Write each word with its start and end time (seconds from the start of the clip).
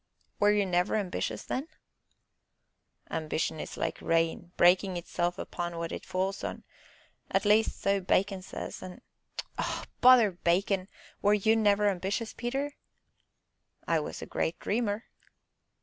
"Were 0.39 0.49
you 0.49 0.65
never 0.65 0.95
ambitious, 0.95 1.43
then?" 1.43 1.67
"Ambition 3.11 3.59
is 3.59 3.77
like 3.77 4.01
rain, 4.01 4.51
breaking 4.57 4.97
itself 4.97 5.37
upon 5.37 5.77
what 5.77 5.91
it 5.91 6.07
falls 6.07 6.43
on 6.43 6.63
at 7.29 7.45
least, 7.45 7.79
so 7.79 8.01
Bacon 8.01 8.41
says, 8.41 8.81
and" 8.81 9.01
"Oh, 9.59 9.83
bother 9.99 10.31
Bacon! 10.31 10.87
Were 11.21 11.35
you 11.35 11.55
never 11.55 11.87
ambitious, 11.87 12.33
Peter?" 12.33 12.73
"I 13.87 13.99
was 13.99 14.23
a 14.23 14.25
great 14.25 14.57
dreamer." 14.57 15.03